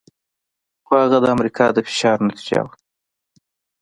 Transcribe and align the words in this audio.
خو 0.85 0.93
هغه 1.03 1.17
د 1.21 1.25
امریکا 1.35 1.65
د 1.73 1.77
فشار 1.87 2.17
نتیجه 2.27 2.59
وه. 2.65 2.73